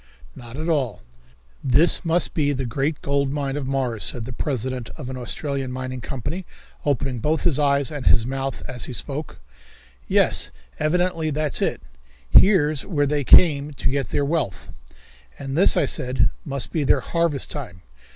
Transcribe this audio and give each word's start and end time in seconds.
"Not 0.35 0.57
at 0.57 0.67
all." 0.67 1.03
"This 1.63 2.03
must 2.03 2.33
be 2.33 2.53
the 2.53 2.65
great 2.65 3.03
gold 3.03 3.31
mine 3.31 3.55
of 3.55 3.67
Mars," 3.67 4.03
said 4.03 4.25
the 4.25 4.33
president 4.33 4.89
of 4.97 5.11
an 5.11 5.15
Australian 5.15 5.71
mining 5.71 6.01
company, 6.01 6.43
opening 6.83 7.19
both 7.19 7.43
his 7.43 7.59
eyes 7.59 7.91
and 7.91 8.07
his 8.07 8.25
mouth 8.25 8.63
as 8.67 8.85
he 8.85 8.93
spoke. 8.93 9.39
"Yes, 10.07 10.51
evidently 10.79 11.29
that's 11.29 11.61
it. 11.61 11.83
Here's 12.27 12.83
where 12.83 13.05
they 13.05 13.23
come 13.23 13.73
to 13.75 13.91
get 13.91 14.07
their 14.07 14.25
wealth." 14.25 14.69
"And 15.37 15.55
this," 15.55 15.77
I 15.77 15.85
said, 15.85 16.31
"must 16.43 16.71
be 16.71 16.83
their 16.83 17.01
harvest 17.01 17.51
time. 17.51 17.83